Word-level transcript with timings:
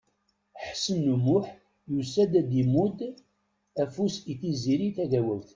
Ḥsen 0.65 1.11
U 1.13 1.15
Muḥ 1.25 1.45
yusa-d 1.93 2.33
ad 2.41 2.51
imudd 2.61 2.99
afus 3.81 4.15
i 4.31 4.33
Tiziri 4.39 4.89
Tagawawt. 4.95 5.49